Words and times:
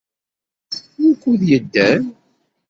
Wukud 0.99 1.41
yedder? 1.49 1.99